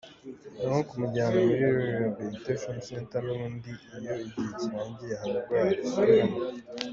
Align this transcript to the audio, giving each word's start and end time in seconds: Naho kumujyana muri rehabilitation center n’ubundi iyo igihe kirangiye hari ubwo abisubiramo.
Naho 0.61 0.79
kumujyana 0.87 1.37
muri 1.47 1.63
rehabilitation 1.81 2.75
center 2.87 3.21
n’ubundi 3.23 3.71
iyo 3.97 4.13
igihe 4.25 4.49
kirangiye 4.59 5.13
hari 5.19 5.33
ubwo 5.39 5.53
abisubiramo. 5.63 6.37